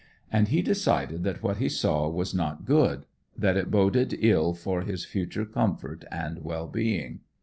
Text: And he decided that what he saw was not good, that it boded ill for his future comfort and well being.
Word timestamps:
And 0.31 0.47
he 0.47 0.63
decided 0.63 1.23
that 1.25 1.43
what 1.43 1.57
he 1.57 1.69
saw 1.69 2.09
was 2.09 2.33
not 2.33 2.65
good, 2.65 3.05
that 3.37 3.55
it 3.55 3.69
boded 3.69 4.15
ill 4.19 4.55
for 4.55 4.81
his 4.81 5.05
future 5.05 5.45
comfort 5.45 6.05
and 6.11 6.43
well 6.43 6.65
being. 6.67 7.19